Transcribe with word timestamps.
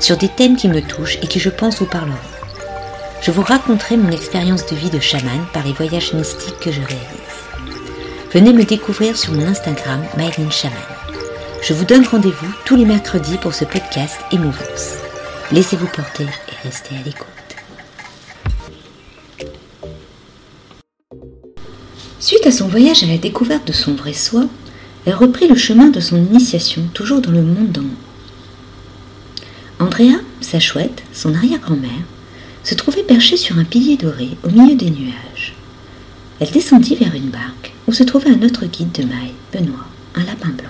sur 0.00 0.16
des 0.16 0.28
thèmes 0.28 0.56
qui 0.56 0.68
me 0.68 0.80
touchent 0.80 1.18
et 1.22 1.26
qui 1.26 1.38
je 1.38 1.50
pense 1.50 1.78
vous 1.78 1.86
parleront. 1.86 2.16
Je 3.22 3.30
vous 3.30 3.42
raconterai 3.42 3.96
mon 3.96 4.10
expérience 4.10 4.66
de 4.66 4.74
vie 4.74 4.90
de 4.90 4.98
chaman 4.98 5.46
par 5.52 5.64
les 5.64 5.74
voyages 5.74 6.14
mystiques 6.14 6.58
que 6.58 6.72
je 6.72 6.80
réalise. 6.80 7.30
Venez 8.32 8.52
me 8.52 8.64
découvrir 8.64 9.16
sur 9.16 9.32
mon 9.34 9.46
Instagram, 9.46 10.02
Myline 10.16 10.50
Chaman. 10.50 10.78
Je 11.62 11.74
vous 11.74 11.84
donne 11.84 12.06
rendez-vous 12.06 12.50
tous 12.64 12.76
les 12.76 12.86
mercredis 12.86 13.36
pour 13.36 13.54
ce 13.54 13.66
podcast 13.66 14.16
Émouvance. 14.32 14.94
Laissez-vous 15.52 15.88
porter 15.88 16.24
et 16.24 16.66
restez 16.66 16.94
à 16.94 17.02
l'écoute. 17.04 17.26
Suite 22.18 22.46
à 22.46 22.52
son 22.52 22.68
voyage 22.68 23.02
à 23.02 23.06
la 23.06 23.18
découverte 23.18 23.66
de 23.66 23.72
son 23.72 23.94
vrai 23.94 24.14
soi, 24.14 24.44
elle 25.04 25.14
reprit 25.14 25.48
le 25.48 25.56
chemin 25.56 25.88
de 25.88 26.00
son 26.00 26.16
initiation, 26.16 26.82
toujours 26.94 27.20
dans 27.20 27.32
le 27.32 27.42
monde 27.42 27.72
d'en 27.72 27.82
haut. 27.82 28.09
Andrea, 29.80 30.20
sa 30.42 30.60
chouette, 30.60 31.02
son 31.14 31.34
arrière-grand-mère, 31.34 32.04
se 32.64 32.74
trouvait 32.74 33.02
perchée 33.02 33.38
sur 33.38 33.56
un 33.56 33.64
pilier 33.64 33.96
doré 33.96 34.28
au 34.44 34.50
milieu 34.50 34.74
des 34.74 34.90
nuages. 34.90 35.54
Elle 36.38 36.50
descendit 36.50 36.96
vers 36.96 37.14
une 37.14 37.30
barque 37.30 37.72
où 37.88 37.92
se 37.94 38.02
trouvait 38.02 38.30
un 38.30 38.42
autre 38.42 38.66
guide 38.66 38.92
de 38.92 39.04
maille, 39.04 39.32
Benoît, 39.54 39.86
un 40.16 40.24
lapin 40.24 40.50
blanc. 40.50 40.68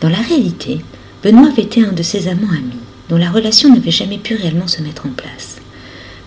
Dans 0.00 0.08
la 0.08 0.16
réalité, 0.16 0.80
Benoît 1.22 1.48
avait 1.48 1.62
été 1.62 1.84
un 1.84 1.92
de 1.92 2.02
ses 2.02 2.28
amants 2.28 2.52
amis, 2.52 2.80
dont 3.10 3.18
la 3.18 3.30
relation 3.30 3.70
n'avait 3.70 3.90
jamais 3.90 4.18
pu 4.18 4.34
réellement 4.34 4.66
se 4.66 4.80
mettre 4.80 5.04
en 5.04 5.10
place. 5.10 5.56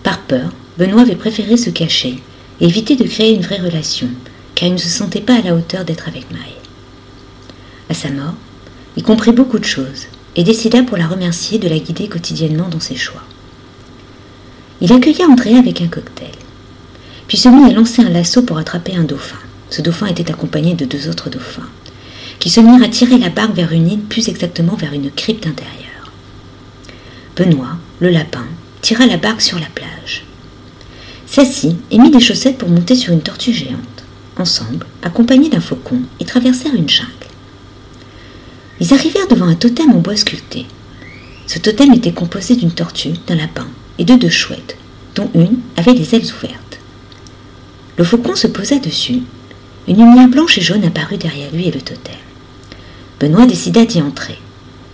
Par 0.04 0.20
peur, 0.20 0.52
Benoît 0.78 1.02
avait 1.02 1.16
préféré 1.16 1.56
se 1.56 1.70
cacher 1.70 2.22
et 2.60 2.66
éviter 2.66 2.94
de 2.94 3.04
créer 3.04 3.34
une 3.34 3.42
vraie 3.42 3.60
relation, 3.60 4.08
car 4.54 4.68
il 4.68 4.74
ne 4.74 4.78
se 4.78 4.88
sentait 4.88 5.20
pas 5.20 5.34
à 5.34 5.42
la 5.42 5.56
hauteur 5.56 5.84
d'être 5.84 6.06
avec 6.06 6.30
Maï. 6.30 6.54
À 7.90 7.94
sa 7.94 8.10
mort, 8.10 8.34
il 8.96 9.02
comprit 9.02 9.32
beaucoup 9.32 9.58
de 9.58 9.64
choses, 9.64 10.06
et 10.38 10.44
décida 10.44 10.84
pour 10.84 10.96
la 10.96 11.08
remercier 11.08 11.58
de 11.58 11.68
la 11.68 11.80
guider 11.80 12.06
quotidiennement 12.06 12.68
dans 12.68 12.78
ses 12.78 12.94
choix. 12.94 13.24
Il 14.80 14.92
accueilla 14.92 15.26
Andrea 15.26 15.58
avec 15.58 15.82
un 15.82 15.88
cocktail, 15.88 16.30
puis 17.26 17.36
se 17.36 17.48
mit 17.48 17.68
à 17.68 17.74
lancer 17.74 18.02
un 18.02 18.08
lasso 18.08 18.42
pour 18.42 18.56
attraper 18.56 18.94
un 18.94 19.02
dauphin. 19.02 19.36
Ce 19.68 19.82
dauphin 19.82 20.06
était 20.06 20.30
accompagné 20.30 20.74
de 20.74 20.84
deux 20.84 21.08
autres 21.08 21.28
dauphins, 21.28 21.68
qui 22.38 22.50
se 22.50 22.60
mirent 22.60 22.84
à 22.84 22.88
tirer 22.88 23.18
la 23.18 23.30
barque 23.30 23.56
vers 23.56 23.72
une 23.72 23.90
île, 23.90 23.98
plus 24.02 24.28
exactement 24.28 24.76
vers 24.76 24.92
une 24.92 25.10
crypte 25.10 25.48
intérieure. 25.48 26.12
Benoît, 27.36 27.76
le 27.98 28.10
lapin, 28.10 28.46
tira 28.80 29.06
la 29.06 29.16
barque 29.16 29.42
sur 29.42 29.58
la 29.58 29.66
plage. 29.74 30.24
S'assit 31.26 31.76
et 31.90 31.98
mit 31.98 32.12
des 32.12 32.20
chaussettes 32.20 32.58
pour 32.58 32.68
monter 32.68 32.94
sur 32.94 33.12
une 33.12 33.22
tortue 33.22 33.52
géante. 33.52 34.04
Ensemble, 34.38 34.86
accompagnés 35.02 35.48
d'un 35.48 35.60
faucon, 35.60 36.00
ils 36.20 36.26
traversèrent 36.26 36.76
une 36.76 36.88
jungle. 36.88 37.17
Ils 38.80 38.94
arrivèrent 38.94 39.28
devant 39.28 39.48
un 39.48 39.54
totem 39.54 39.92
en 39.92 39.98
bois 39.98 40.16
sculpté. 40.16 40.66
Ce 41.46 41.58
totem 41.58 41.92
était 41.92 42.12
composé 42.12 42.54
d'une 42.54 42.70
tortue, 42.70 43.14
d'un 43.26 43.34
lapin 43.34 43.66
et 43.98 44.04
de 44.04 44.14
deux 44.14 44.28
chouettes, 44.28 44.76
dont 45.14 45.30
une 45.34 45.58
avait 45.76 45.94
les 45.94 46.14
ailes 46.14 46.32
ouvertes. 46.38 46.78
Le 47.96 48.04
faucon 48.04 48.36
se 48.36 48.46
posa 48.46 48.78
dessus. 48.78 49.22
Une 49.88 49.96
lumière 49.96 50.28
blanche 50.28 50.58
et 50.58 50.60
jaune 50.60 50.84
apparut 50.84 51.16
derrière 51.16 51.50
lui 51.52 51.66
et 51.66 51.72
le 51.72 51.80
totem. 51.80 52.14
Benoît 53.18 53.46
décida 53.46 53.84
d'y 53.84 54.00
entrer 54.00 54.38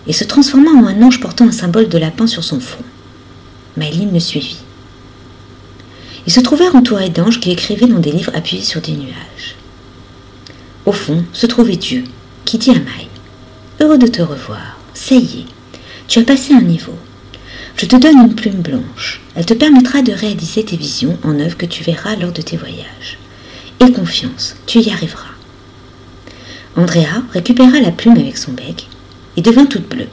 et 0.07 0.13
se 0.13 0.23
transforma 0.23 0.71
en 0.71 0.87
un 0.87 1.01
ange 1.03 1.19
portant 1.19 1.47
un 1.47 1.51
symbole 1.51 1.89
de 1.89 1.97
lapin 1.97 2.25
sur 2.25 2.43
son 2.43 2.59
front. 2.59 2.83
Maëline 3.77 4.13
le 4.13 4.19
suivit. 4.19 4.57
Ils 6.25 6.33
se 6.33 6.39
trouvèrent 6.39 6.75
entourés 6.75 7.09
d'anges 7.09 7.39
qui 7.39 7.51
écrivaient 7.51 7.87
dans 7.87 7.99
des 7.99 8.11
livres 8.11 8.31
appuyés 8.33 8.63
sur 8.63 8.81
des 8.81 8.93
nuages. 8.93 9.55
Au 10.85 10.91
fond 10.91 11.23
se 11.33 11.45
trouvait 11.45 11.75
Dieu, 11.75 12.03
qui 12.45 12.57
dit 12.57 12.71
à 12.71 12.75
Maï 12.75 13.07
Heureux 13.81 13.97
de 13.97 14.07
te 14.07 14.21
revoir. 14.21 14.77
Ça 14.93 15.15
y 15.15 15.41
est, 15.41 15.45
tu 16.07 16.19
as 16.19 16.23
passé 16.23 16.53
un 16.53 16.61
niveau. 16.61 16.95
Je 17.75 17.85
te 17.85 17.97
donne 17.97 18.17
une 18.17 18.35
plume 18.35 18.61
blanche. 18.61 19.21
Elle 19.35 19.45
te 19.45 19.53
permettra 19.53 20.01
de 20.01 20.13
réaliser 20.13 20.63
tes 20.63 20.77
visions 20.77 21.17
en 21.23 21.37
œuvre 21.41 21.57
que 21.57 21.65
tu 21.65 21.83
verras 21.83 22.15
lors 22.15 22.31
de 22.31 22.41
tes 22.41 22.55
voyages. 22.55 23.17
Et 23.81 23.91
confiance, 23.91 24.55
tu 24.65 24.79
y 24.79 24.89
arriveras. 24.91 25.35
Andrea 26.77 27.23
récupéra 27.33 27.81
la 27.81 27.91
plume 27.91 28.17
avec 28.17 28.37
son 28.37 28.53
bec 28.53 28.87
et 29.35 29.41
devint 29.41 29.65
toute 29.65 29.89
bleue. 29.89 30.07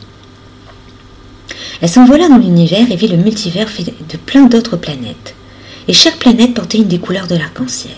Elle 1.81 1.89
s'envola 1.89 2.29
dans 2.29 2.39
l'univers 2.39 2.91
et 2.91 2.97
vit 2.97 3.09
le 3.09 3.17
multivers 3.17 3.69
fait 3.69 3.85
de 3.85 4.17
plein 4.17 4.47
d'autres 4.47 4.77
planètes. 4.77 5.37
Et 5.87 5.93
chaque 5.93 6.19
planète 6.19 6.55
portait 6.55 6.79
une 6.79 6.89
des 6.89 6.99
couleurs 6.99 7.29
de 7.29 7.37
l'arc-en-ciel. 7.37 7.95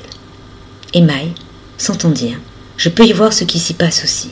Et 0.92 1.02
s'entend 1.78 2.10
dire 2.10 2.38
Je 2.76 2.90
peux 2.90 3.06
y 3.06 3.12
voir 3.12 3.32
ce 3.32 3.44
qui 3.44 3.58
s'y 3.58 3.74
passe 3.74 4.04
aussi. 4.04 4.30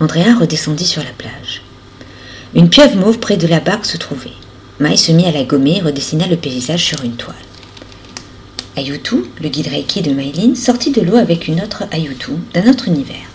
Andrea 0.00 0.34
redescendit 0.34 0.86
sur 0.86 1.02
la 1.02 1.10
plage. 1.10 1.60
Une 2.54 2.70
pieuvre 2.70 2.96
mauve 2.96 3.18
près 3.18 3.36
de 3.36 3.46
la 3.46 3.60
barque 3.60 3.84
se 3.84 3.98
trouvait. 3.98 4.32
Mai 4.78 4.96
se 4.96 5.12
mit 5.12 5.26
à 5.26 5.30
la 5.30 5.44
gommer 5.44 5.76
et 5.76 5.82
redessina 5.82 6.26
le 6.26 6.36
paysage 6.36 6.86
sur 6.86 7.04
une 7.04 7.16
toile. 7.16 7.36
Ayutu, 8.76 9.16
le 9.42 9.48
guide 9.50 9.66
Reiki 9.66 10.00
de 10.00 10.14
Maïline, 10.14 10.56
sortit 10.56 10.90
de 10.90 11.02
l'eau 11.02 11.16
avec 11.16 11.48
une 11.48 11.60
autre 11.60 11.84
Ayutu 11.90 12.30
d'un 12.54 12.70
autre 12.70 12.88
univers 12.88 13.28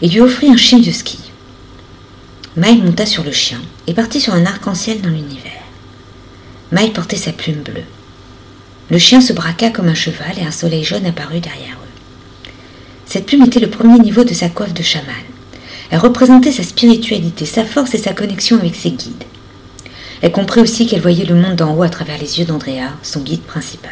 et 0.00 0.08
lui 0.08 0.22
offrit 0.22 0.48
un 0.48 0.56
chien 0.56 0.78
de 0.78 0.90
ski. 0.90 1.18
Mai 2.56 2.74
monta 2.76 3.04
sur 3.04 3.22
le 3.22 3.32
chien 3.32 3.60
et 3.86 3.92
partit 3.92 4.20
sur 4.20 4.32
un 4.32 4.46
arc-en-ciel 4.46 5.02
dans 5.02 5.10
l'univers. 5.10 5.52
Mai 6.70 6.88
portait 6.88 7.16
sa 7.16 7.32
plume 7.32 7.62
bleue. 7.62 7.84
Le 8.90 8.98
chien 8.98 9.20
se 9.20 9.34
braqua 9.34 9.68
comme 9.68 9.88
un 9.88 9.94
cheval 9.94 10.38
et 10.38 10.46
un 10.46 10.52
soleil 10.52 10.84
jaune 10.84 11.04
apparut 11.04 11.40
derrière 11.40 11.76
eux. 11.76 12.50
Cette 13.04 13.26
plume 13.26 13.44
était 13.44 13.60
le 13.60 13.68
premier 13.68 13.98
niveau 13.98 14.24
de 14.24 14.32
sa 14.32 14.48
coiffe 14.48 14.72
de 14.72 14.82
chaman. 14.82 15.14
Elle 15.92 15.98
représentait 15.98 16.52
sa 16.52 16.62
spiritualité, 16.62 17.44
sa 17.44 17.66
force 17.66 17.94
et 17.94 17.98
sa 17.98 18.14
connexion 18.14 18.56
avec 18.56 18.74
ses 18.74 18.92
guides. 18.92 19.24
Elle 20.22 20.32
comprit 20.32 20.62
aussi 20.62 20.86
qu'elle 20.86 21.02
voyait 21.02 21.26
le 21.26 21.34
monde 21.34 21.56
d'en 21.56 21.76
haut 21.76 21.82
à 21.82 21.90
travers 21.90 22.16
les 22.16 22.38
yeux 22.38 22.46
d'Andrea, 22.46 22.94
son 23.02 23.20
guide 23.20 23.42
principal. 23.42 23.90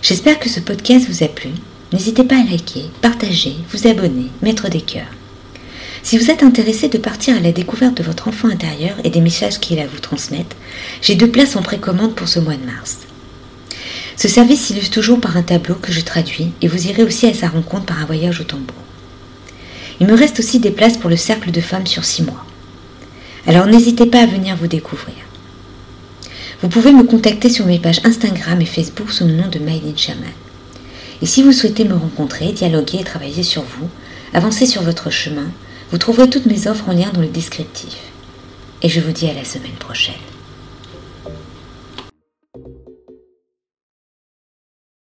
J'espère 0.00 0.38
que 0.38 0.48
ce 0.48 0.60
podcast 0.60 1.08
vous 1.08 1.24
a 1.24 1.26
plu. 1.28 1.50
N'hésitez 1.92 2.22
pas 2.22 2.36
à 2.36 2.44
liker, 2.44 2.84
partager, 3.02 3.56
vous 3.72 3.88
abonner, 3.88 4.30
mettre 4.42 4.68
des 4.70 4.80
cœurs. 4.80 5.10
Si 6.04 6.18
vous 6.18 6.30
êtes 6.30 6.44
intéressé 6.44 6.88
de 6.88 6.98
partir 6.98 7.36
à 7.36 7.40
la 7.40 7.50
découverte 7.50 7.96
de 7.96 8.04
votre 8.04 8.28
enfant 8.28 8.46
intérieur 8.46 8.94
et 9.02 9.10
des 9.10 9.20
messages 9.20 9.58
qu'il 9.58 9.80
a 9.80 9.82
à 9.82 9.86
vous 9.88 9.98
transmettre, 9.98 10.54
j'ai 11.02 11.16
deux 11.16 11.32
places 11.32 11.56
en 11.56 11.62
précommande 11.62 12.14
pour 12.14 12.28
ce 12.28 12.38
mois 12.38 12.54
de 12.54 12.64
mars. 12.64 12.98
Ce 14.16 14.28
service 14.28 14.66
s'illustre 14.66 14.94
toujours 14.94 15.20
par 15.20 15.36
un 15.36 15.42
tableau 15.42 15.74
que 15.74 15.90
je 15.90 16.02
traduis 16.02 16.52
et 16.62 16.68
vous 16.68 16.86
irez 16.86 17.02
aussi 17.02 17.26
à 17.26 17.34
sa 17.34 17.48
rencontre 17.48 17.86
par 17.86 18.00
un 18.00 18.04
voyage 18.06 18.40
au 18.40 18.44
tambour. 18.44 18.83
Il 20.00 20.06
me 20.06 20.14
reste 20.14 20.38
aussi 20.40 20.58
des 20.58 20.70
places 20.70 20.96
pour 20.96 21.10
le 21.10 21.16
cercle 21.16 21.50
de 21.50 21.60
femmes 21.60 21.86
sur 21.86 22.04
six 22.04 22.22
mois. 22.22 22.44
Alors 23.46 23.66
n'hésitez 23.66 24.06
pas 24.06 24.20
à 24.20 24.26
venir 24.26 24.56
vous 24.56 24.66
découvrir. 24.66 25.14
Vous 26.62 26.68
pouvez 26.68 26.92
me 26.92 27.04
contacter 27.04 27.50
sur 27.50 27.66
mes 27.66 27.78
pages 27.78 28.00
Instagram 28.04 28.60
et 28.60 28.66
Facebook 28.66 29.10
sous 29.10 29.26
le 29.26 29.34
nom 29.34 29.48
de 29.48 29.58
Mylene 29.58 29.98
Shaman. 29.98 30.32
Et 31.22 31.26
si 31.26 31.42
vous 31.42 31.52
souhaitez 31.52 31.84
me 31.84 31.94
rencontrer, 31.94 32.52
dialoguer 32.52 33.00
et 33.00 33.04
travailler 33.04 33.42
sur 33.42 33.62
vous, 33.62 33.88
avancer 34.32 34.66
sur 34.66 34.82
votre 34.82 35.10
chemin, 35.10 35.50
vous 35.90 35.98
trouverez 35.98 36.28
toutes 36.28 36.46
mes 36.46 36.66
offres 36.66 36.88
en 36.88 36.92
lien 36.92 37.10
dans 37.12 37.20
le 37.20 37.28
descriptif. 37.28 37.96
Et 38.82 38.88
je 38.88 39.00
vous 39.00 39.12
dis 39.12 39.28
à 39.28 39.34
la 39.34 39.44
semaine 39.44 39.72
prochaine. 39.78 40.14